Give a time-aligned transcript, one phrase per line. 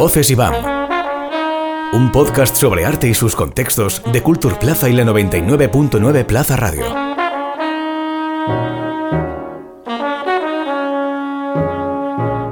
[0.00, 0.54] Voces y BAM.
[1.92, 6.86] Un podcast sobre arte y sus contextos de Culture Plaza y la 99.9 Plaza Radio.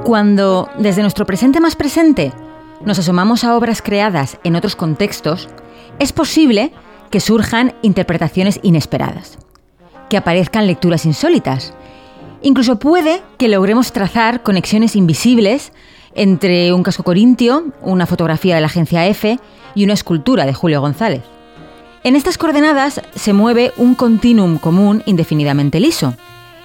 [0.03, 2.33] Cuando, desde nuestro presente más presente,
[2.85, 5.49] nos asomamos a obras creadas en otros contextos,
[5.97, 6.71] es posible
[7.09, 9.39] que surjan interpretaciones inesperadas,
[10.07, 11.73] que aparezcan lecturas insólitas.
[12.43, 15.71] Incluso puede que logremos trazar conexiones invisibles
[16.15, 19.39] entre un casco corintio, una fotografía de la agencia F
[19.75, 21.21] y una escultura de Julio González.
[22.03, 26.13] En estas coordenadas se mueve un continuum común indefinidamente liso.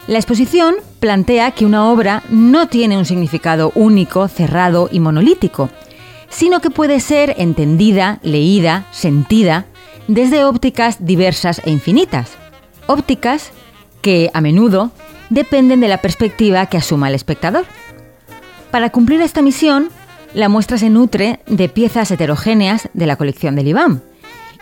[0.06, 5.70] La exposición plantea que una obra no tiene un significado único, cerrado y monolítico,
[6.28, 9.66] sino que puede ser entendida, leída, sentida,
[10.08, 12.32] desde ópticas diversas e infinitas.
[12.86, 13.50] Ópticas
[14.02, 14.90] que, a menudo,
[15.30, 17.64] dependen de la perspectiva que asuma el espectador.
[18.74, 19.88] Para cumplir esta misión,
[20.34, 24.00] la muestra se nutre de piezas heterogéneas de la colección del IBAM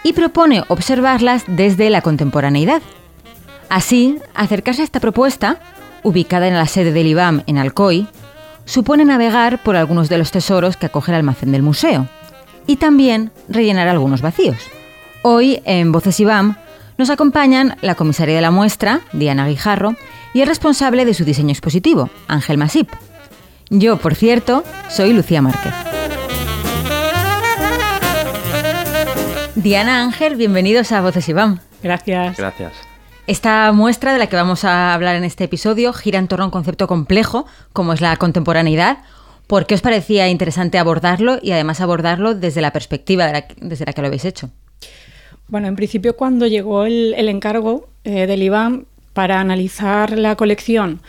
[0.04, 2.82] y propone observarlas desde la contemporaneidad.
[3.70, 5.60] Así, acercarse a esta propuesta,
[6.02, 8.06] ubicada en la sede del IBAM en Alcoy,
[8.66, 12.06] supone navegar por algunos de los tesoros que acoge el almacén del museo
[12.66, 14.58] y también rellenar algunos vacíos.
[15.22, 16.56] Hoy, en Voces IBAM,
[16.98, 19.96] nos acompañan la comisaria de la muestra, Diana Guijarro,
[20.34, 22.90] y el responsable de su diseño expositivo, Ángel Masip.
[23.74, 25.72] Yo, por cierto, soy Lucía Márquez.
[29.54, 31.60] Diana Ángel, bienvenidos a Voces Iván.
[31.82, 32.36] Gracias.
[32.36, 32.74] Gracias.
[33.26, 36.48] Esta muestra de la que vamos a hablar en este episodio gira en torno a
[36.48, 38.98] un concepto complejo, como es la contemporaneidad.
[39.46, 44.02] ¿Por qué os parecía interesante abordarlo y además abordarlo desde la perspectiva desde la que
[44.02, 44.50] lo habéis hecho?
[45.48, 51.00] Bueno, en principio cuando llegó el, encargo eh, del IBAM para analizar la colección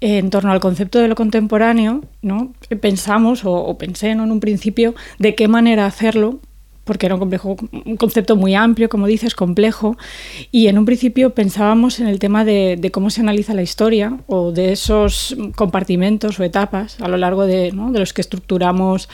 [0.00, 2.52] en torno al concepto de lo contemporáneo, ¿no?
[2.80, 6.38] pensamos, o, pensé en un principio, de qué manera hacerlo,
[6.84, 9.98] porque era un, concepto muy amplio, como dices, complejo,
[10.50, 14.52] y en un principio pensábamos en el tema de, cómo se analiza la historia o
[14.52, 19.08] de esos compartimentos o etapas a lo largo de, de los que estructuramos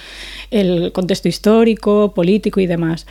[0.50, 3.06] el contexto histórico, político y demás.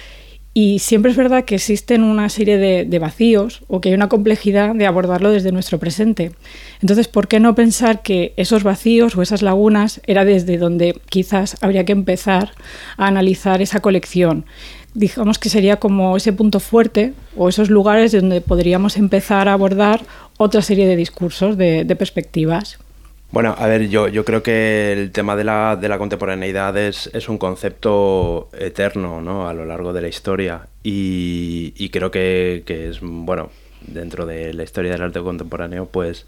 [0.55, 4.75] Y siempre es verdad que existen una serie de, vacíos o que hay una complejidad
[4.75, 6.31] de abordarlo desde nuestro presente.
[6.79, 11.57] Entonces, ¿por qué no pensar que esos vacíos o esas lagunas era desde donde quizás
[11.61, 12.51] habría que empezar
[12.97, 14.45] a analizar esa colección?
[14.93, 20.01] Digamos que sería como ese punto fuerte o esos lugares donde podríamos empezar a abordar
[20.37, 22.77] otra serie de discursos, de perspectivas.
[23.33, 27.09] Bueno, a ver, yo, yo creo que el tema de la, de la contemporaneidad es,
[27.15, 29.49] es, un concepto eterno ¿no?
[29.49, 33.49] a lo largo de la historia y, y creo que, que, es, bueno,
[33.87, 36.27] dentro de la historia del arte contemporáneo, pues,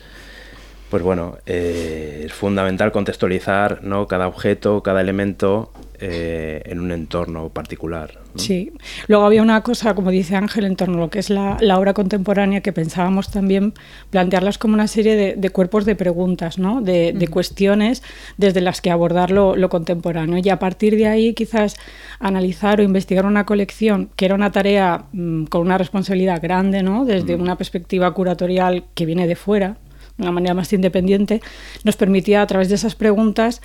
[0.89, 4.07] pues bueno, eh, es fundamental contextualizar ¿no?
[4.07, 8.19] cada objeto, cada elemento eh, en un entorno particular.
[8.35, 8.73] Sí,
[9.07, 11.93] luego había una cosa, como dice Ángel, en torno a lo que es la, obra
[11.93, 13.73] contemporánea, que pensábamos también
[14.09, 16.81] plantearlas como una serie de, cuerpos de preguntas, ¿no?
[16.81, 18.03] de, cuestiones
[18.37, 20.39] desde las que abordar lo, contemporáneo.
[20.43, 21.77] Y a partir de ahí quizás
[22.19, 27.05] analizar o investigar una colección, que era una tarea mm, con una responsabilidad grande, ¿no?
[27.05, 29.77] desde una perspectiva curatorial que viene de fuera,
[30.17, 31.41] de una manera más independiente,
[31.83, 33.61] nos permitía a través de esas preguntas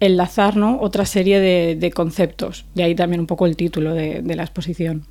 [0.00, 0.80] enlazar ¿no?
[0.80, 2.64] otra serie de, conceptos.
[2.74, 5.04] De ahí también un poco el título de, la exposición.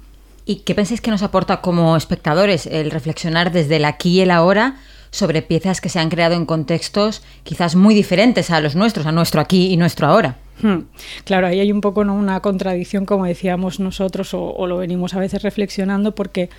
[0.46, 4.31] ¿Y qué pensáis que nos aporta como espectadores el reflexionar desde el aquí y el
[4.31, 4.76] ahora
[5.09, 9.12] sobre piezas que se han creado en contextos quizás muy diferentes a los nuestros, a
[9.12, 10.38] nuestro aquí y nuestro ahora?
[10.62, 10.86] Hmm.
[11.24, 12.14] Claro, ahí hay un poco ¿no?
[12.14, 16.50] una contradicción, como decíamos nosotros, o, lo venimos a veces reflexionando, porque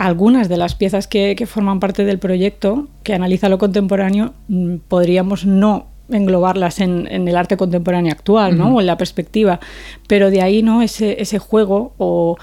[0.00, 5.44] algunas de las piezas que, forman parte del proyecto, que analiza lo contemporáneo, mm, podríamos
[5.44, 8.74] no englobarlas en, el arte contemporáneo actual, ¿no?
[8.74, 9.60] O en la perspectiva.
[10.08, 10.80] Pero de ahí, ¿no?
[10.80, 12.38] Ese, ese juego o,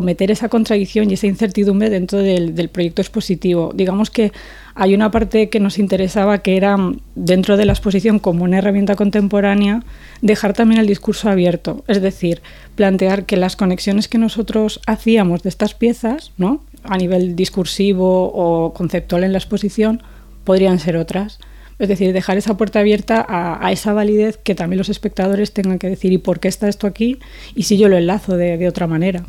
[0.00, 3.72] meter esa contradicción y esa incertidumbre dentro del, proyecto expositivo.
[3.74, 4.32] Digamos que
[4.74, 6.78] hay una parte que nos interesaba que era
[7.14, 9.84] dentro de la exposición como una herramienta contemporánea
[10.22, 12.40] dejar también el discurso abierto, es decir,
[12.74, 16.62] plantear que las conexiones que nosotros hacíamos de estas piezas, ¿no?
[16.84, 20.02] A nivel discursivo o conceptual en la exposición,
[20.44, 21.38] podrían ser otras.
[21.78, 25.88] Es decir, dejar esa puerta abierta a, esa validez que también los espectadores tengan que
[25.88, 27.18] decir, ¿y por qué está esto aquí?
[27.54, 29.24] Y si yo lo enlazo de, otra manera.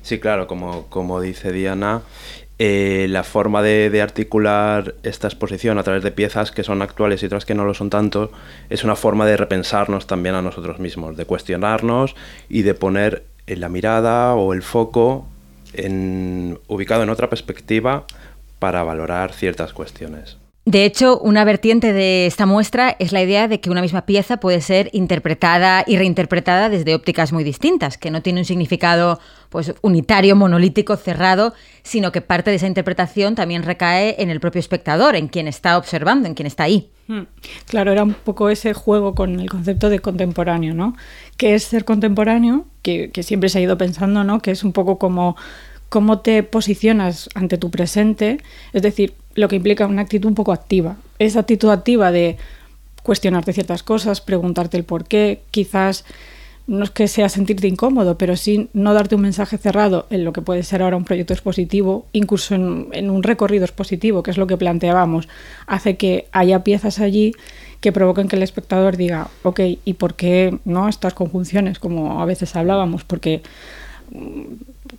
[0.00, 2.02] Sí, claro, como, como dice Diana,
[2.58, 7.26] eh, la forma de, articular esta exposición a través de piezas que son actuales y
[7.26, 8.30] otras que no lo son tanto,
[8.68, 12.14] es una forma de repensarnos también a nosotros mismos, de cuestionarnos
[12.48, 15.26] y de poner la mirada o el foco
[16.68, 18.04] ubicado en otra perspectiva
[18.58, 20.36] para valorar ciertas cuestiones.
[20.66, 24.36] De hecho, una vertiente de esta muestra es la idea de que una misma pieza
[24.38, 29.18] puede ser interpretada y reinterpretada desde ópticas muy distintas, que no tiene un significado
[29.48, 34.60] pues, unitario, monolítico, cerrado, sino que parte de esa interpretación también recae en el propio
[34.60, 36.90] espectador, en quien está observando, en quien está ahí.
[37.08, 37.22] Hmm.
[37.66, 40.94] Claro, era un poco ese juego con el concepto de contemporáneo, ¿no?
[41.38, 42.66] ¿Qué es ser contemporáneo?
[42.82, 44.40] Que, que siempre se ha ido pensando, ¿no?
[44.40, 45.36] Que es un poco como
[45.88, 48.38] cómo te posicionas ante tu presente,
[48.72, 50.96] es decir, lo que implica una actitud un poco activa.
[51.18, 52.36] Esa actitud activa de
[53.02, 56.04] cuestionarte ciertas cosas, preguntarte el por qué, quizás
[56.66, 60.32] no es que sea sentirte incómodo, pero sí no darte un mensaje cerrado en lo
[60.32, 64.46] que puede ser ahora un proyecto expositivo, incluso en, un recorrido expositivo, que es lo
[64.46, 65.28] que planteábamos,
[65.66, 67.34] hace que haya piezas allí
[67.80, 72.26] que provoquen que el espectador diga, ok, ¿y por qué no estas conjunciones, como a
[72.26, 73.02] veces hablábamos?
[73.04, 73.42] Porque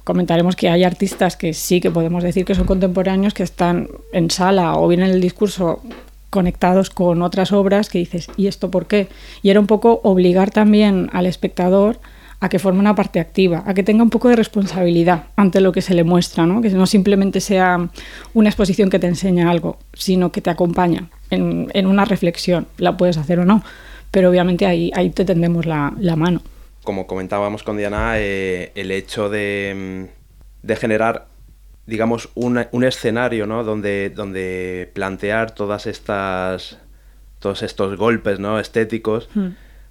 [0.03, 4.31] comentaremos que hay artistas que sí que podemos decir que son contemporáneos, que están en
[4.31, 5.81] sala o bien en el discurso
[6.29, 9.09] conectados con otras obras que dices, ¿y esto por qué?
[9.41, 11.99] Y era un poco obligar también al espectador
[12.39, 15.71] a que forme una parte activa, a que tenga un poco de responsabilidad ante lo
[15.71, 16.61] que se le muestra, ¿no?
[16.61, 17.89] que no simplemente sea
[18.33, 23.17] una exposición que te enseña algo, sino que te acompaña en, una reflexión, la puedes
[23.17, 23.63] hacer o no,
[24.09, 26.41] pero obviamente ahí, ahí te tendemos la mano
[26.83, 30.07] como comentábamos con Diana, eh, el hecho de,
[30.63, 31.27] mm, de generar,
[31.85, 33.63] digamos, un escenario, ¿no?
[33.63, 36.79] Donde, donde plantear todas estas,
[37.39, 38.59] todos estos golpes, ¿no?
[38.59, 39.49] Estéticos, hmm.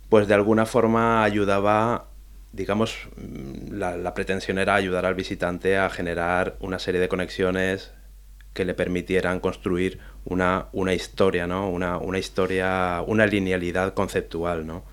[0.08, 2.06] pues de alguna forma ayudaba,
[2.52, 7.92] digamos, mm, la, la pretensión era ayudar al visitante a generar una serie de conexiones
[8.54, 11.68] que le permitieran construir una, una historia, ¿no?
[11.68, 14.84] Una, una historia, una linealidad conceptual, ¿no?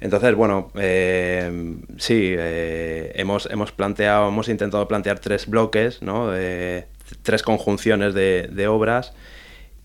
[0.00, 6.30] Entonces, bueno, eh, sí, eh, hemos, hemos planteado, hemos intentado plantear tres bloques, ¿no?
[7.22, 9.12] tres conjunciones de, obras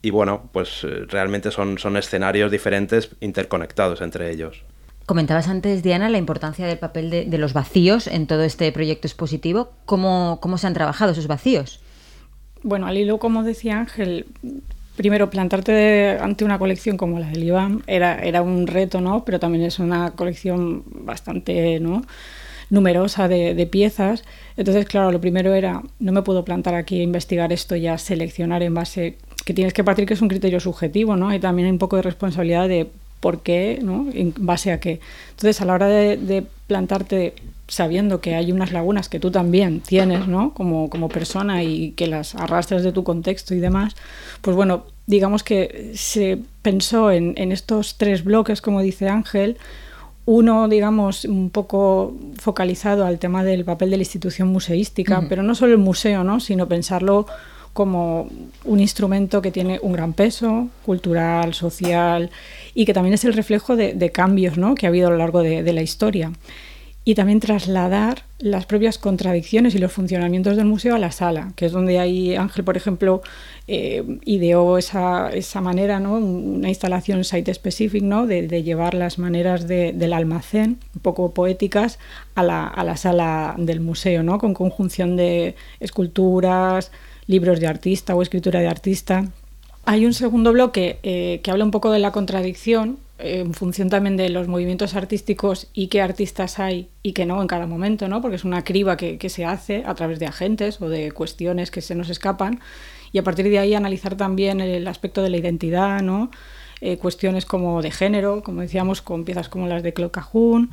[0.02, 4.64] y bueno, pues eh, realmente son, son escenarios diferentes interconectados entre ellos.
[5.06, 9.72] Comentabas antes, Diana, la importancia del papel de, los vacíos en todo este proyecto expositivo.
[9.86, 11.82] ¿Cómo, ¿Cómo se han trabajado esos vacíos?
[12.62, 14.28] Bueno, al hilo, como decía Ángel,
[15.00, 19.24] primero, plantarte ante una colección como la del Iván era, era un reto, ¿no?
[19.24, 22.02] Pero también es una colección bastante, ¿no?
[22.70, 24.26] numerosa de, piezas.
[24.58, 27.98] Entonces, claro, lo primero era, no me puedo plantar aquí a investigar esto y a
[27.98, 29.16] seleccionar en base,
[29.46, 31.34] que tienes que partir que es un criterio subjetivo, ¿no?
[31.34, 32.88] Y también hay un poco de responsabilidad de
[33.22, 34.08] por qué, ¿no?
[34.14, 35.00] En base a qué.
[35.30, 37.36] Entonces, a la hora de, de plantarte
[37.70, 40.54] sabiendo que hay unas lagunas que tú también tienes, ¿no?
[40.54, 43.96] Como, como persona y que las arrastras de tu contexto y demás,
[44.42, 49.58] pues bueno, digamos que se pensó en, en estos tres bloques, como dice Ángel,
[50.26, 55.56] uno, digamos, un poco focalizado al tema del papel de la institución museística, pero no
[55.56, 56.40] solo el museo, ¿no?
[56.40, 57.26] sino pensarlo
[57.74, 58.30] como
[58.64, 62.30] un instrumento que tiene un gran peso cultural, social
[62.76, 64.76] y que también es el reflejo de, cambios ¿no?
[64.76, 66.32] que ha habido a lo largo de, de la historia
[67.10, 71.66] y también trasladar las propias contradicciones y los funcionamientos del museo a la sala, que
[71.66, 73.24] es donde ahí Ángel, por ejemplo,
[73.68, 76.18] eh, ideó esa, esa, manera, ¿no?
[76.18, 78.28] una instalación site-specific, ¿no?
[78.28, 81.98] De, llevar las maneras del almacén, un poco poéticas,
[82.36, 84.38] a la, a la, sala del museo, ¿no?
[84.38, 86.92] con conjunción de esculturas,
[87.26, 89.26] libros de artista o escritura de artista.
[89.86, 94.18] Hay un segundo bloque eh, que habla un poco de la contradicción, en función también
[94.18, 98.22] de los movimientos artísticos y qué artistas hay y qué no en cada momento, ¿no?
[98.22, 101.82] porque es una criba que, se hace a través de agentes o de cuestiones que
[101.82, 102.62] se nos escapan
[103.12, 106.32] y a partir de ahí analizar también el aspecto de la identidad, ¿no?
[106.82, 110.70] Eh, cuestiones como de género, como decíamos, con piezas como las de Claude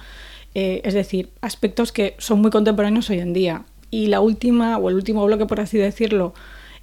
[0.54, 3.64] eh, es decir, aspectos que son muy contemporáneos hoy en día.
[3.90, 6.32] Y la última, o el último bloque, por así decirlo,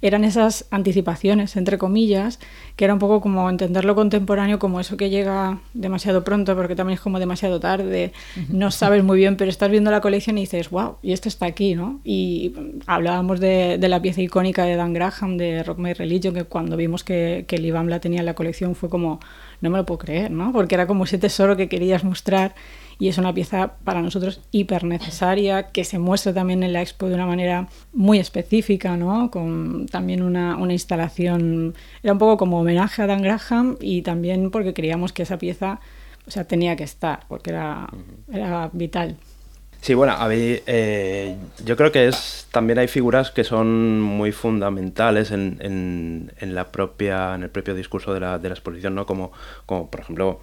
[0.04, 2.38] eran esas anticipaciones, entre comillas,
[2.76, 6.76] que era un poco como entender lo contemporáneo como eso que llega demasiado pronto, porque
[6.76, 8.12] también es como demasiado tarde,
[8.50, 11.46] no sabes muy bien, pero estás viendo la colección y dices, wow, y esto está
[11.46, 12.00] aquí, ¿no?
[12.04, 12.52] Y
[12.86, 17.02] hablábamos de, la pieza icónica de Dan Graham, de Rock My Religion, que cuando vimos
[17.02, 19.20] que, que el la tenía en la colección fue como,
[19.62, 20.52] no me lo puedo creer, ¿no?
[20.52, 22.54] Porque era como ese tesoro que querías mostrar
[22.98, 27.08] y es una pieza para nosotros hiper necesaria, que se muestra también en la expo
[27.08, 29.30] de una manera muy específica, ¿no?
[29.30, 34.50] con también una, una instalación, era un poco como homenaje a Dan Graham y también
[34.50, 35.80] porque creíamos que esa pieza
[36.26, 37.86] o sea, tenía que estar, porque era,
[38.32, 39.16] era vital.
[39.80, 45.58] Sí, bueno, eh, yo creo que es también hay figuras que son muy fundamentales en,
[45.60, 49.04] en, en, la propia en el propio discurso de la, de la exposición, ¿no?
[49.04, 49.32] Como,
[49.66, 50.40] como por ejemplo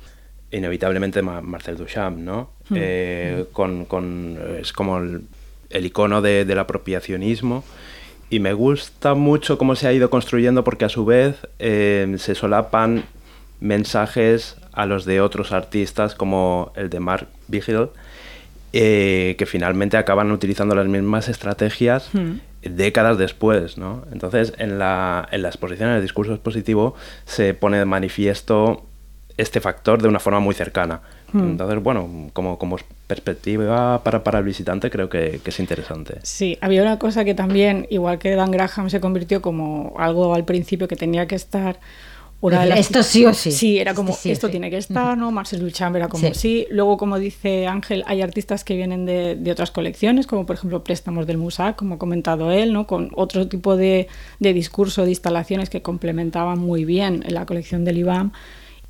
[0.51, 2.51] inevitablemente Marcel Duchamp, ¿no?
[2.70, 2.75] Hmm.
[2.77, 7.63] Eh, con, con, es como el, icono de, del apropiacionismo
[8.29, 12.34] y me gusta mucho cómo se ha ido construyendo porque a su vez eh, se
[12.34, 13.03] solapan
[13.60, 17.89] mensajes a los de otros artistas como el de Mark Vigil,
[18.72, 22.36] eh, que finalmente acaban utilizando las mismas estrategias hmm.
[22.63, 23.77] décadas después.
[23.77, 24.05] ¿no?
[24.13, 28.86] Entonces, en la, en la exposición, en el discurso expositivo, se pone de manifiesto
[29.38, 31.01] este factor de una forma muy cercana.
[31.31, 31.51] Hmm.
[31.51, 36.19] Entonces, bueno, como, como perspectiva para, para el visitante creo que, que, es interesante.
[36.23, 40.45] Sí, había una cosa que también, igual que Dan Graham se convirtió como algo al
[40.45, 41.79] principio que tenía que estar
[42.50, 43.51] esto sí o sí.
[43.51, 45.31] Sí, era como, esto tiene que estar, ¿no?
[45.31, 46.65] Marcel Duchamp era como, sí.
[46.71, 50.83] Luego, como dice Ángel, hay artistas que vienen de, de, otras colecciones, como por ejemplo
[50.83, 52.88] préstamos del Musac, como ha comentado él, ¿no?
[52.88, 54.07] Con otro tipo de,
[54.39, 58.31] de discurso, de instalaciones que complementaban muy bien en la colección del IBAM.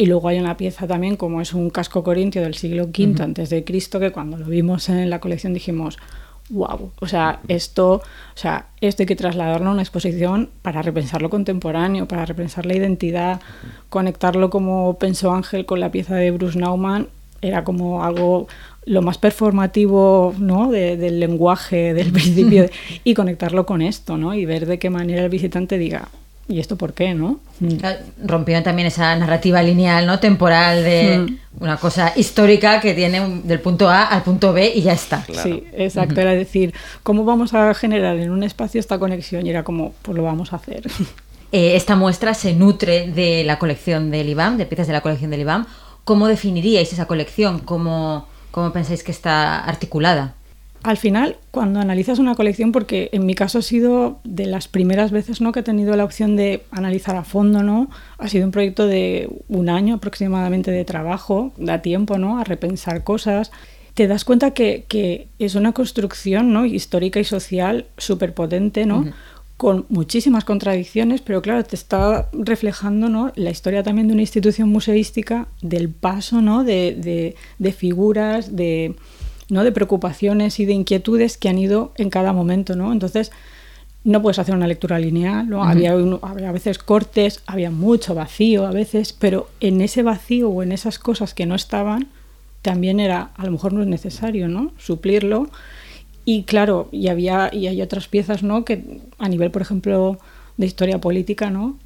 [0.02, 3.52] Y luego hay una pieza también, como es un casco corintio del siglo V antes
[3.52, 6.00] de Cristo, que cuando lo vimos en la colección dijimos,
[6.50, 8.02] wow, o sea, esto, o
[8.34, 12.76] sea, esto hay que trasladarlo a una exposición para repensar lo contemporáneo, para repensar la
[12.76, 13.42] identidad,
[13.90, 17.08] conectarlo como pensó Ángel con la pieza de Bruce Nauman,
[17.44, 18.48] era como algo
[18.86, 20.72] lo más performativo ¿no?
[20.72, 22.66] del lenguaje del principio
[23.04, 24.34] y conectarlo con esto ¿no?
[24.34, 26.10] y ver de qué manera el visitante diga
[26.52, 27.14] ¿y esto por qué?
[27.14, 27.40] ¿no?
[27.60, 27.78] Mm.
[28.24, 30.20] Rompieron también esa narrativa lineal, ¿no?
[30.20, 31.64] Temporal de mm.
[31.64, 35.26] una cosa histórica que tiene del punto A al punto B y ya está.
[35.26, 36.22] Sí, exacto.
[36.22, 39.46] Era decir, ¿cómo vamos a generar en un espacio esta conexión?
[39.46, 40.84] Y era como, pues lo vamos a hacer.
[41.54, 45.32] Eh, esta muestra se nutre de la colección del IBAM, de piezas de la colección
[45.32, 45.66] del IBAM.
[46.06, 47.60] ¿Cómo definiríais esa colección?
[47.60, 50.36] ¿Cómo, cómo pensáis que está articulada?
[50.84, 55.12] Al final, cuando analizas una colección, porque en mi caso ha sido de las primeras
[55.12, 55.52] veces ¿no?
[55.52, 57.90] que he tenido la opción de analizar a fondo, ¿no?
[58.18, 62.40] Ha sido un proyecto de un año aproximadamente de trabajo, da tiempo, ¿no?
[62.40, 63.52] A repensar cosas.
[63.94, 66.66] Te das cuenta que, es una construcción ¿no?
[66.66, 69.06] histórica y social súper potente, ¿no?
[69.58, 73.32] con muchísimas contradicciones, pero claro, te está reflejando ¿no?
[73.36, 76.64] la historia también de una institución museística, del paso ¿no?
[76.64, 78.96] de, de figuras, de,
[79.52, 79.66] ¿no?
[79.66, 82.76] de preocupaciones y de inquietudes que han ido en cada momento.
[82.78, 82.94] ¿no?
[82.94, 83.32] Entonces,
[84.06, 85.64] no puedes hacer una lectura lineal, ¿no?
[85.64, 90.64] había, había, a veces cortes, había mucho vacío a veces, pero en ese vacío o
[90.64, 92.08] en esas cosas que no estaban,
[92.62, 94.72] también era, a lo mejor no es necesario, ¿no?
[94.78, 95.50] Suplirlo.
[96.24, 98.64] Y claro, y había, y hay otras piezas, ¿no?
[98.64, 100.18] Que a nivel, por ejemplo,
[100.58, 101.78] de historia política, ¿no?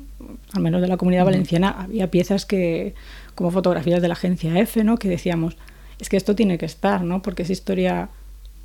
[0.53, 2.93] Al menos de la comunidad valenciana, había piezas que,
[3.34, 4.98] como fotografías de la agencia F, ¿no?
[4.98, 5.57] Que decíamos,
[6.00, 7.22] es que esto tiene que estar, ¿no?
[7.22, 8.10] Porque es historia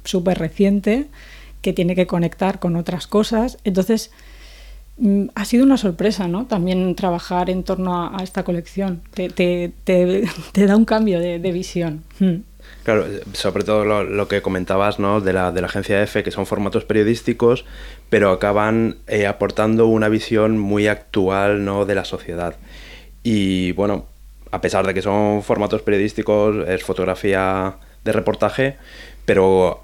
[0.05, 1.09] súper reciente
[1.63, 3.59] que tiene que conectar con otras cosas.
[3.65, 4.11] Entonces,
[4.99, 6.47] mm, ha sido una sorpresa, ¿no?
[6.47, 9.03] También trabajar en torno a, esta colección.
[9.15, 9.73] Te,
[10.55, 12.03] da un cambio de, visión.
[12.19, 12.43] Hmm.
[12.85, 15.21] Claro, sobre todo lo, que comentabas ¿no?
[15.21, 17.65] de, la, agencia F, que son formatos periodísticos,
[18.09, 21.85] pero acaban eh, aportando una visión muy actual ¿no?
[21.85, 22.57] de la sociedad.
[23.23, 24.07] Y bueno,
[24.51, 28.77] a pesar de que son formatos periodísticos, es fotografía de reportaje,
[29.25, 29.83] pero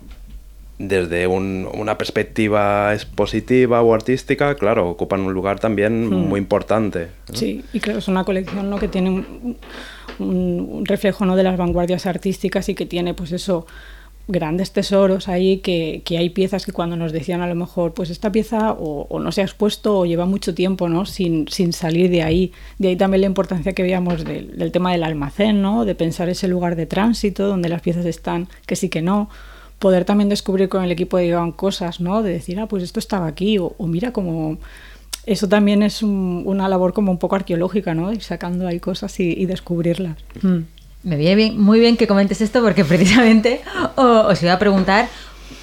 [0.78, 6.28] desde una perspectiva expositiva o artística, claro, ocupan un lugar también hmm.
[6.28, 7.08] muy importante.
[7.32, 8.78] Sí, y claro, es una colección ¿no?
[8.78, 9.56] que tiene un,
[10.18, 11.34] un, reflejo ¿no?
[11.34, 13.66] de las vanguardias artísticas y que tiene, pues eso,
[14.28, 18.10] grandes tesoros ahí que, que, hay piezas que cuando nos decían a lo mejor pues
[18.10, 21.06] esta pieza o, no se ha expuesto o lleva mucho tiempo ¿no?
[21.06, 25.04] sin, sin, salir de ahí de ahí también la importancia que veíamos del, tema del
[25.04, 25.84] almacén ¿no?
[25.84, 29.30] de pensar ese lugar de tránsito donde las piezas están que sí que no
[29.78, 32.24] poder también descubrir con el equipo de Iván cosas ¿no?
[32.24, 34.58] de decir ah pues esto estaba aquí o, mira como
[35.24, 38.14] eso también es una labor como un poco arqueológica, ¿no?
[38.20, 40.16] Sacando ahí cosas y, y descubrirlas.
[40.40, 40.58] Mm.
[41.02, 43.62] Me viene bien, muy bien que comentes esto porque precisamente
[43.96, 45.08] os iba a preguntar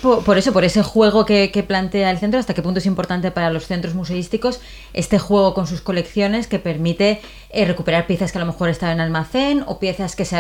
[0.02, 3.50] por, eso, por ese juego que, plantea el centro, hasta qué punto es importante para
[3.50, 4.60] los centros museísticos
[4.94, 8.96] este juego con sus colecciones que permite eh, recuperar piezas que a lo mejor estaban
[8.96, 10.36] en almacén o piezas que se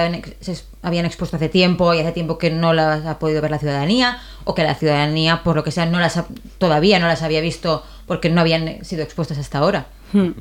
[0.81, 4.21] habían, expuesto hace tiempo y hace tiempo que no las ha podido ver la ciudadanía
[4.43, 6.21] o que la ciudadanía, por lo que sea, no las
[6.57, 9.87] todavía no las había visto porque no habían sido expuestas hasta ahora.
[10.11, 10.31] Hmm.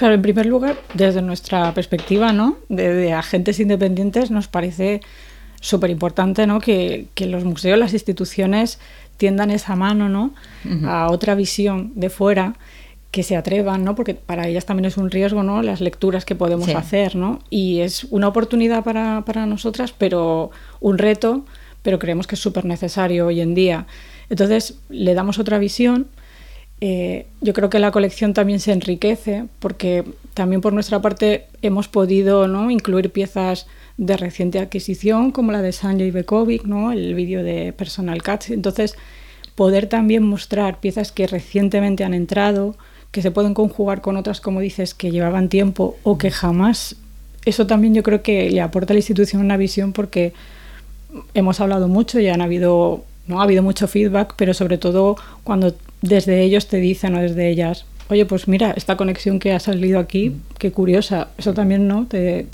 [0.00, 2.56] Claro, en primer lugar, desde nuestra perspectiva, ¿no?
[2.70, 5.02] De, agentes independientes, nos parece
[5.60, 6.58] súper importante, ¿no?
[6.58, 8.78] Que, los museos, las instituciones
[9.18, 10.32] tiendan esa mano, ¿no?
[10.86, 12.54] A otra visión de fuera
[13.10, 13.94] que se atrevan, ¿no?
[13.94, 15.60] Porque para ellas también es un riesgo, ¿no?
[15.60, 17.40] Las lecturas que podemos hacer, ¿no?
[17.50, 21.44] Y es una oportunidad para, para nosotras, pero un reto,
[21.82, 23.86] pero creemos que es súper necesario hoy en día.
[24.30, 26.06] Entonces, le damos otra visión
[26.80, 31.88] eh, yo creo que la colección también se enriquece porque también por nuestra parte hemos
[31.88, 32.70] podido ¿no?
[32.70, 33.66] incluir piezas
[33.98, 36.90] de reciente adquisición como la de Sanjay Bekovic, ¿no?
[36.92, 38.50] el vídeo de Personal Cats.
[38.50, 38.96] Entonces,
[39.54, 42.76] poder también mostrar piezas que recientemente han entrado,
[43.10, 46.96] que se pueden conjugar con otras, como dices, que llevaban tiempo o que jamás.
[47.44, 50.32] Eso también yo creo que le aporta a la institución una visión porque
[51.34, 53.40] hemos hablado mucho y han habido, ¿no?
[53.40, 57.84] ha habido mucho feedback, pero sobre todo cuando desde ellos te dicen o desde ellas,
[58.08, 62.06] oye, pues mira, esta conexión que ha salido aquí, qué curiosa, eso también, ¿no?
[62.06, 62.46] Te,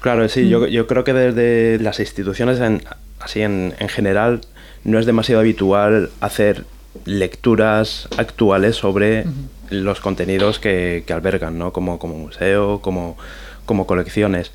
[0.00, 2.82] Claro, sí, yo, yo, creo que desde las instituciones, en,
[3.18, 4.40] así en, en general,
[4.84, 6.64] no es demasiado habitual hacer
[7.04, 9.24] lecturas actuales sobre
[9.70, 11.72] los contenidos que, que, albergan, ¿no?
[11.72, 13.16] Como, como museo, como,
[13.64, 14.52] como colecciones.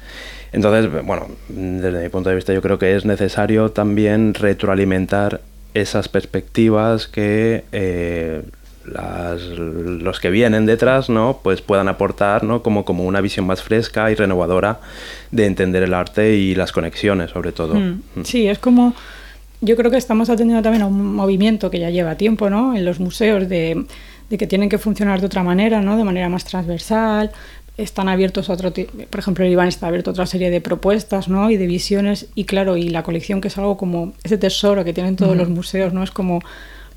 [0.53, 5.41] Entonces, bueno, desde mi punto de vista yo creo que es necesario también retroalimentar
[5.73, 8.43] esas perspectivas que eh,
[8.85, 11.39] las, los que vienen detrás ¿no?
[11.43, 12.63] pues puedan aportar ¿no?
[12.63, 14.79] como, como una visión más fresca y renovadora
[15.31, 17.75] de entender el arte y las conexiones sobre todo.
[17.75, 18.01] Mm.
[18.15, 18.23] Mm.
[18.23, 18.93] Sí, es como
[19.61, 22.75] yo creo que estamos atendiendo también a un movimiento que ya lleva tiempo ¿no?
[22.75, 23.85] en los museos de,
[24.29, 25.97] de que tienen que funcionar de otra manera, ¿no?
[25.97, 27.31] de manera más transversal,
[27.83, 31.27] están abiertos a otro por ejemplo el Iván está abierto a otra serie de propuestas
[31.27, 31.49] ¿no?
[31.49, 34.93] y de visiones y claro y la colección que es algo como ese tesoro que
[34.93, 36.41] tienen todos los museos no es como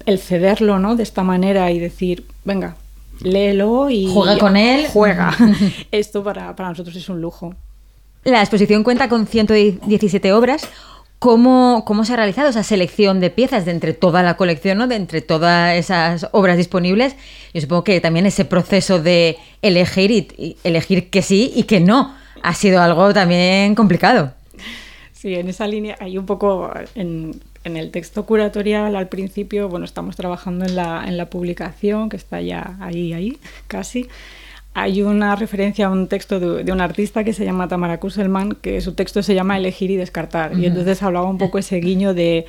[0.07, 2.77] el cederlo no de esta manera y decir venga
[3.21, 5.37] léelo y juega con él juega.
[5.91, 7.55] Esto para, para nosotros es un lujo.
[8.25, 10.69] La exposición cuenta con 117 obras
[11.25, 14.89] ¿Cómo, ¿Cómo, se ha realizado esa selección de piezas de entre toda la colección, ¿no?
[14.89, 17.17] de entre todas esas obras disponibles?
[17.55, 22.15] Yo supongo que también ese proceso de elegir y, elegir que sí y que no
[22.43, 24.35] ha sido algo también complicado.
[25.15, 29.87] Sí, en esa línea hay un poco en, en el texto curatorial al principio, bueno,
[29.87, 34.11] estamos trabajando en la, en la publicación, que está ya ahí, ahí, casi
[34.75, 38.81] hay una referencia a un texto de, un artista que se llama Tamara Kusselman, que
[38.81, 40.59] su texto se llama Elegir y descartar.
[40.59, 42.45] Y entonces hablaba un poco ese guiño de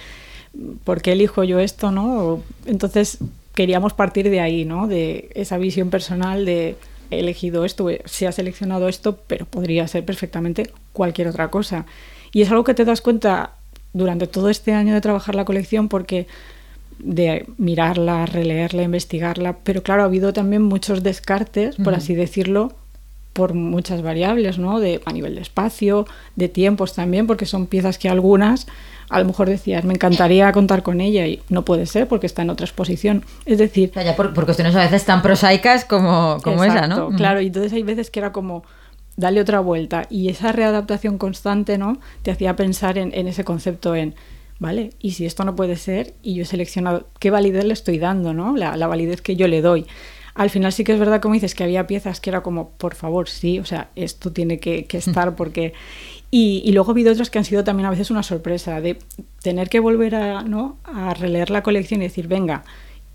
[0.84, 1.92] ¿por qué elijo yo esto?
[1.92, 2.42] ¿no?
[2.66, 3.20] Entonces
[3.54, 4.88] queríamos partir de ahí, ¿no?
[4.88, 6.76] de esa visión personal de
[7.12, 11.86] he elegido esto, se ha seleccionado esto, pero podría ser perfectamente cualquier otra cosa.
[12.32, 13.52] Y es algo que te das cuenta
[13.94, 16.28] durante todo este año de trabajar la colección porque
[17.00, 22.74] de mirarla, releerla, investigarla, pero claro, ha habido también muchos descartes, por así decirlo,
[23.34, 24.80] por muchas variables, ¿no?
[24.80, 28.66] De, a nivel de espacio, de tiempos también, porque son piezas que algunas
[29.10, 32.42] a lo mejor decías, me encantaría contar con ella y no puede ser porque está
[32.42, 33.24] en otra exposición.
[33.46, 33.92] Es decir...
[33.94, 37.10] ya por, cuestiones a veces tan prosaicas como, como esa, ¿no?
[37.10, 38.64] Claro, y entonces hay veces que era como
[39.16, 42.00] darle otra vuelta y esa readaptación constante, ¿no?
[42.24, 44.16] Te hacía pensar en, en ese concepto en
[44.60, 44.92] ¿vale?
[45.00, 48.34] Y si esto no puede ser y yo he seleccionado, ¿qué validez le estoy dando,
[48.34, 48.56] ¿no?
[48.56, 49.86] La, la, validez que yo le doy.
[50.34, 52.96] Al final sí que es verdad, como dices, que había piezas que era como, por
[52.96, 55.74] favor, sí, o sea, esto tiene que, que estar porque...
[56.32, 58.98] Y, y, luego ha habido otras que han sido también a veces una sorpresa, de
[59.42, 60.78] tener que volver a, ¿no?
[60.84, 62.66] a releer la colección y decir, venga,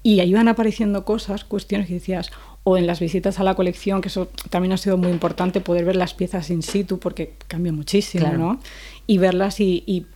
[0.02, 2.30] y ahí van apareciendo cosas, cuestiones que decías,
[2.62, 5.84] o en las visitas a la colección, que eso también ha sido muy importante, poder
[5.84, 8.60] ver las piezas in situ, porque cambia muchísimo, ¿no?
[9.06, 10.06] Y verlas y, y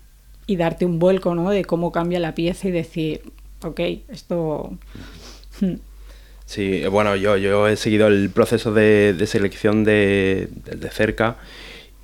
[0.46, 1.50] y darte un vuelco, ¿no?
[1.50, 3.22] De cómo cambia la pieza y decir,
[3.62, 4.76] ok, esto...
[5.60, 5.74] Hmm.
[6.46, 11.36] Sí, bueno, yo, yo he seguido el proceso de, selección de, de, cerca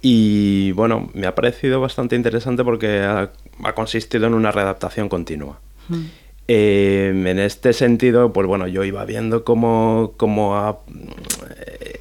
[0.01, 3.31] y bueno, me ha parecido bastante interesante porque ha,
[3.75, 5.61] consistido en una readaptación continua.
[5.89, 6.07] Hmm.
[6.49, 10.81] Eh, en este sentido, pues bueno, yo iba viendo cómo, cómo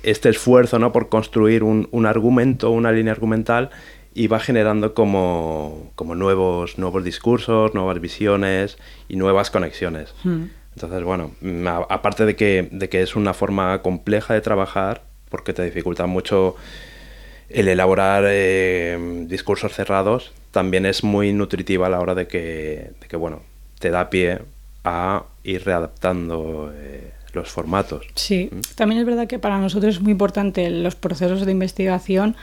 [0.04, 0.91] este esfuerzo ¿no?
[0.91, 3.69] por construir un, un argumento, una línea argumental,
[4.13, 10.13] y va generando como, como nuevos, nuevos discursos, nuevas visiones y nuevas conexiones.
[10.24, 10.45] Hmm.
[10.76, 11.32] Entonces, bueno,
[11.89, 16.56] aparte de que, de que es una forma compleja de trabajar, porque te dificulta mucho
[17.50, 23.08] el elaborar eh, discursos cerrados, también es muy nutritiva a la hora de que, de
[23.08, 23.41] que bueno,
[23.80, 24.39] te da pie
[24.84, 28.06] a ir readaptando eh, los formatos.
[28.15, 28.60] Sí, ¿Mm?
[28.76, 32.36] también es verdad que para nosotros es muy importante los procesos de investigación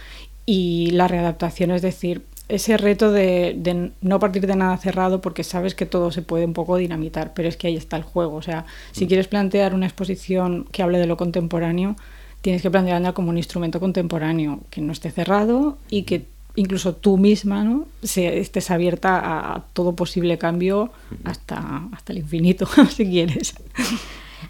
[0.46, 5.74] y la readaptación, es decir, ese reto de, no partir de nada cerrado porque sabes
[5.74, 8.36] que todo se puede un poco dinamitar, pero es que ahí está el juego.
[8.36, 9.08] O sea, si mm.
[9.08, 11.96] quieres plantear una exposición que hable de lo contemporáneo,
[12.42, 17.18] tienes que plantearla como un instrumento contemporáneo, que no esté cerrado y que incluso tú
[17.18, 17.86] misma ¿no?
[18.02, 19.18] Se, estés abierta
[19.54, 20.90] a, todo posible cambio
[21.24, 23.54] hasta, hasta el infinito, si quieres.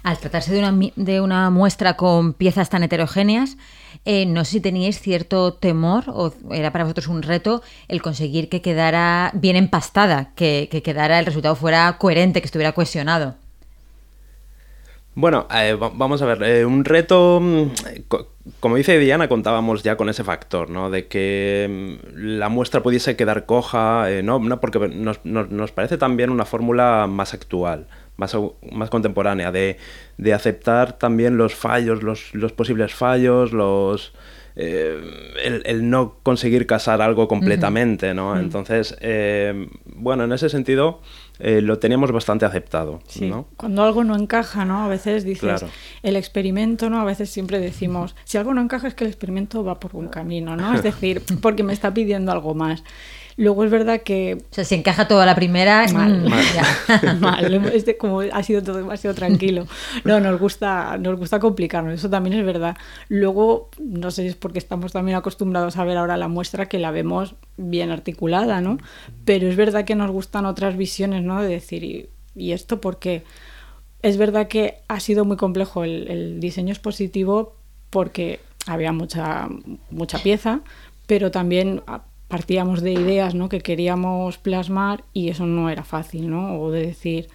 [0.03, 3.57] Al tratarse de una, de una muestra con piezas tan heterogéneas,
[4.09, 8.47] eh, no sé si teníais cierto temor o era para vosotros un reto el conseguir
[8.47, 13.35] que quedara bien empastada, que, que quedara el resultado fuera coherente, que estuviera cohesionado.
[15.19, 17.71] Bueno, eh, vamos a ver, eh, un reto, mm,
[18.59, 20.91] como dice Diana, contábamos ya con ese factor, ¿no?
[20.91, 24.39] De que mm, la muestra pudiese quedar coja, eh, ¿no?
[24.61, 28.35] Porque nos, parece también una fórmula más actual, más,
[28.71, 29.77] más contemporánea, de,
[30.33, 34.13] aceptar también los fallos, los, los posibles fallos, los...
[34.55, 38.37] el, no conseguir casar algo completamente, ¿no?
[38.39, 38.97] Entonces,
[39.85, 41.01] bueno, en ese sentido,
[41.39, 42.99] eh, lo teníamos bastante aceptado.
[43.57, 44.83] Cuando algo no encaja, ¿no?
[44.83, 45.65] A veces dices,
[46.01, 46.99] el experimento, ¿no?
[46.99, 50.07] A veces siempre decimos, si algo no encaja es que el experimento va por un
[50.07, 50.73] camino, ¿no?
[50.73, 52.83] Es decir, porque me está pidiendo algo más.
[53.37, 54.39] Luego es verdad que...
[54.49, 55.85] O sea, si encaja todo a la primera...
[55.93, 57.73] Mal, mm, mal.
[57.99, 59.67] como ha sido todo demasiado tranquilo.
[60.03, 62.75] No, nos gusta, nos gusta complicarnos, eso también es verdad.
[63.09, 66.79] Luego, no sé si es porque estamos también acostumbrados a ver ahora la muestra que
[66.79, 68.79] la vemos bien articulada, ¿no?
[69.23, 71.39] Pero es verdad que nos gustan otras visiones, ¿no?
[71.39, 73.23] De decir, ¿y, y esto porque
[74.01, 77.55] Es verdad que ha sido muy complejo el, el diseño expositivo
[77.91, 79.47] porque había mucha,
[79.91, 80.61] mucha pieza,
[81.05, 81.81] pero también
[82.27, 83.49] partíamos de ideas ¿no?
[83.49, 86.59] que queríamos plasmar y eso no era fácil, ¿no?
[86.59, 87.29] O de decir,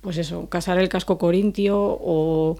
[0.00, 2.56] pues eso, casar el casco corintio o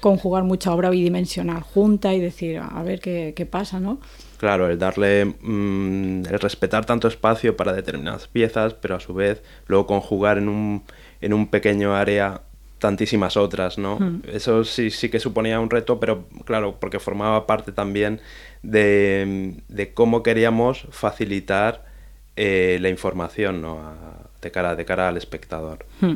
[0.00, 4.00] conjugar mucha obra bidimensional junta y decir, a ver qué, qué pasa, ¿no?
[4.38, 9.42] Claro, el darle, mm, el respetar tanto espacio para determinadas piezas, pero a su vez
[9.66, 10.82] luego conjugar en un,
[11.20, 12.42] en un pequeño área
[12.86, 13.98] tantísimas otras, ¿no?
[13.98, 14.22] Hmm.
[14.32, 18.20] Eso sí, sí que suponía un reto, pero claro, porque formaba parte también
[18.62, 21.84] de, cómo queríamos facilitar
[22.36, 23.80] eh, la información ¿no?
[24.40, 25.84] de, cara, de cara al espectador.
[26.00, 26.14] Hmm.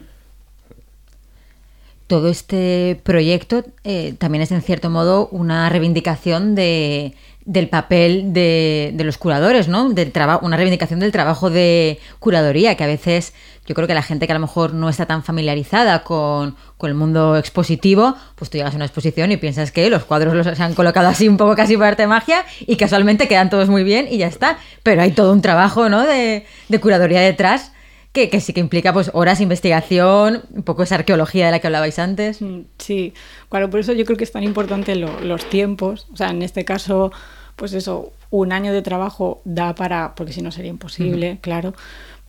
[2.07, 7.17] Todo este proyecto eh, también es en cierto modo una reivindicación de,
[7.51, 9.91] del papel de, los curadores, ¿no?
[9.91, 13.35] Del una reivindicación del trabajo de curaduría, que a veces
[13.67, 16.95] yo creo que la gente que a lo mejor no está tan familiarizada con, el
[16.95, 20.63] mundo expositivo, pues tú llegas a una exposición y piensas que los cuadros los se
[20.63, 24.07] han colocado así un poco casi por arte magia y casualmente quedan todos muy bien
[24.09, 24.59] y ya está.
[24.85, 26.07] Pero hay todo un trabajo, ¿no?
[26.07, 27.73] De, de curaduría detrás
[28.13, 31.67] que, sí que implica pues horas de investigación, un poco esa arqueología de la que
[31.67, 32.41] hablabais antes.
[32.43, 33.13] Mm, sí,
[33.49, 36.07] claro, por eso yo creo que es tan importante los tiempos.
[36.13, 37.13] O sea, en este caso,
[37.61, 41.75] pues eso, un año de trabajo da para, porque si no sería imposible, claro.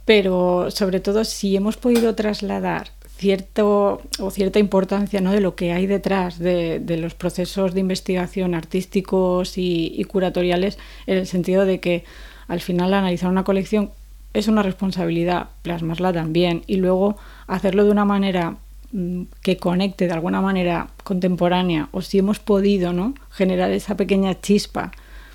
[0.04, 5.32] Pero sobre todo si hemos podido trasladar cierto o cierta importancia ¿no?
[5.32, 10.78] de lo que hay detrás de, de los procesos de investigación artísticos y, y, curatoriales,
[11.08, 12.04] en el sentido de que
[12.50, 13.92] al final analizar una colección
[14.34, 17.16] es una responsabilidad plasmarla también y luego
[17.48, 18.58] hacerlo de una manera
[18.92, 23.14] mm, que conecte de alguna manera contemporánea o si hemos podido ¿no?
[23.30, 24.92] generar esa pequeña chispa,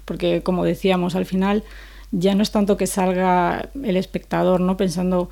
[0.07, 1.63] porque como decíamos, al final
[2.13, 4.79] ya no es tanto que salga el espectador ¿no?
[4.79, 5.29] pensando,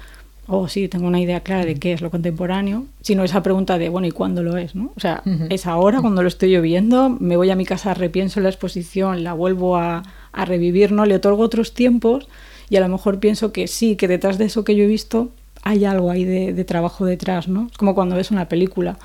[0.47, 3.89] oh sí, tengo una idea clara de qué es lo contemporáneo, sino esa pregunta de,
[3.89, 4.75] bueno, ¿y cuándo lo es?
[4.75, 4.93] ¿no?
[4.95, 8.51] O sea, es ahora cuando lo estoy viendo, me voy a mi casa, repienso la
[8.51, 11.07] exposición, la vuelvo a, a revivir, ¿no?
[11.07, 12.29] le otorgo otros tiempos
[12.69, 15.31] y a lo mejor pienso que sí, que detrás de eso que yo he visto
[15.65, 17.69] hay algo ahí de, trabajo detrás, ¿no?
[17.71, 18.99] Es como cuando ves una película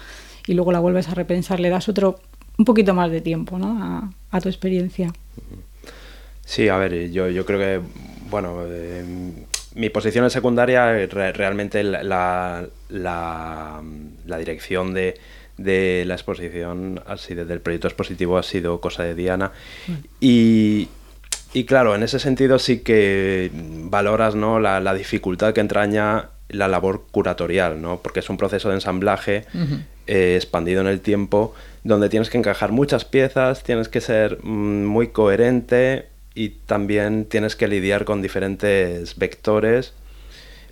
[0.46, 2.20] y luego la vuelves a repensar, le das otro,
[2.58, 4.12] un poquito más de tiempo, ¿no?
[4.32, 5.14] A, tu experiencia.
[6.46, 7.82] Sí, a ver, yo, yo creo que,
[8.30, 9.04] bueno, eh,
[9.76, 13.82] mi posición en secundaria, realmente la, la,
[14.26, 15.16] la dirección de,
[15.60, 19.52] de la exposición, así desde el proyecto expositivo ha sido cosa de Diana.
[20.20, 20.88] Y,
[21.54, 24.60] y claro, en ese sentido sí que valoras ¿no?
[24.60, 28.00] la, dificultad que entraña la labor curatorial, ¿no?
[28.02, 29.46] porque es un proceso de ensamblaje
[30.08, 34.86] eh, expandido en el tiempo, donde tienes que encajar muchas piezas, tienes que ser mm,
[34.86, 39.94] muy coherente y también tienes que lidiar con diferentes vectores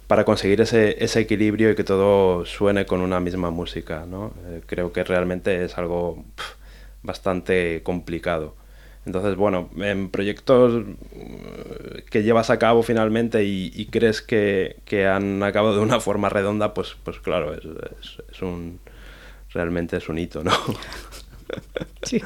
[0.07, 4.05] para conseguir ese, ese equilibrio y que todo suene con una misma música.
[4.07, 4.33] ¿no?
[4.47, 6.23] Eh, creo que realmente es algo
[7.03, 8.55] bastante complicado.
[9.07, 14.75] Entonces, bueno, en proyectos eh, que llevas a cabo finalmente y, crees que,
[15.07, 18.81] han acabado de una forma redonda, pues, pues claro, es, un
[19.51, 20.51] realmente es un hito, ¿no?
[22.03, 22.21] Sí.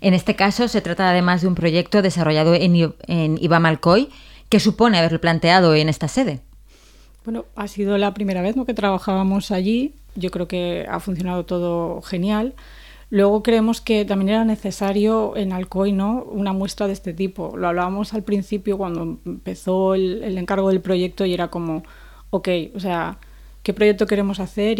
[0.00, 4.08] En este caso se trata además de un proyecto desarrollado en, en Ibamalcoy,
[4.48, 6.40] que supone haberlo planteado en esta sede.
[7.24, 9.94] Bueno, ha sido la primera vez que trabajábamos allí.
[10.14, 12.54] Yo creo que ha funcionado todo genial.
[13.10, 16.22] Luego creemos que también era necesario en Alcoy ¿no?
[16.22, 17.56] una muestra de este tipo.
[17.56, 21.82] Lo hablábamos al principio cuando empezó el, encargo del proyecto y era como,
[22.30, 23.18] ok, o sea,
[23.64, 24.78] ¿qué proyecto queremos hacer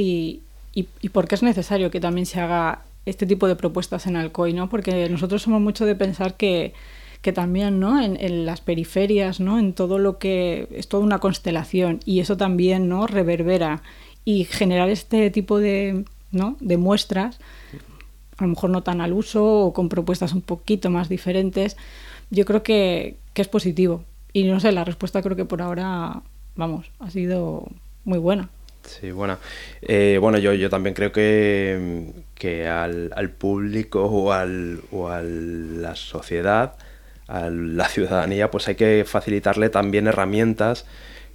[0.74, 4.16] y, y, por qué es necesario que también se haga este tipo de propuestas en
[4.16, 4.52] Alcoy?
[4.52, 4.68] ¿no?
[4.68, 6.74] Porque nosotros somos mucho de pensar que,
[7.22, 8.00] que también ¿no?
[8.00, 9.58] En, en, las periferias, ¿no?
[9.58, 13.06] en todo lo que es toda una constelación y eso también ¿no?
[13.06, 13.82] reverbera
[14.24, 16.56] y generar este tipo de, ¿no?
[16.60, 17.40] de muestras,
[18.36, 21.76] a lo mejor no tan al uso o con propuestas un poquito más diferentes,
[22.30, 24.04] yo creo que, que es positivo.
[24.32, 26.22] Y no sé, la respuesta creo que por ahora,
[26.54, 27.66] vamos, ha sido
[28.04, 28.48] muy buena.
[28.82, 29.38] Sí, bueno.
[29.82, 35.22] Eh, bueno, yo, yo también creo que, que al, al público o, al, o a
[35.22, 36.74] la sociedad,
[37.28, 40.86] a la ciudadanía, pues hay que facilitarle también herramientas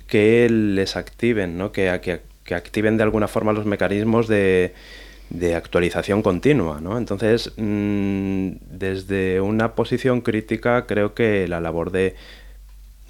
[0.07, 1.71] que les activen, ¿no?
[1.71, 4.73] que, que, que activen de alguna forma los mecanismos de,
[5.29, 6.81] de actualización continua.
[6.81, 6.97] ¿no?
[6.97, 12.15] Entonces, mmm, desde una posición crítica, creo que la labor de,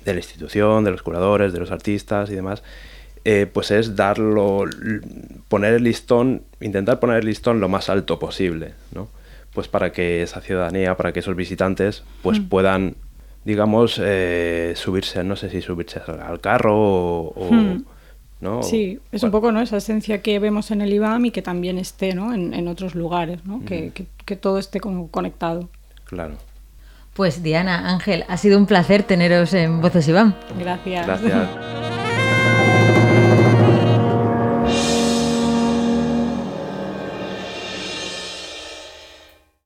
[0.06, 2.62] de la institución, de los curadores, de los artistas y demás,
[3.27, 4.65] eh, pues es darlo,
[5.47, 9.07] poner el listón, intentar poner el listón lo más alto posible, ¿no?
[9.51, 12.49] Pues para que esa ciudadanía, para que esos visitantes, pues mm.
[12.49, 12.95] puedan,
[13.43, 17.33] digamos, eh, subirse, no sé si subirse al carro o...
[17.35, 17.85] o mm.
[18.41, 18.61] ¿no?
[18.61, 19.27] Sí, es bueno.
[19.27, 19.59] un poco ¿no?
[19.59, 22.31] esa esencia que vemos en el IBAM y que también esté ¿no?
[22.31, 23.57] en, en otros lugares, ¿no?
[23.57, 23.65] Mm.
[23.65, 25.67] que, que, que todo esté como conectado.
[26.03, 26.35] Claro.
[27.15, 30.35] Pues Diana, Ángel, ha sido un placer teneros en Voces IBAM.
[30.59, 31.07] Gracias.
[31.07, 31.49] Gracias.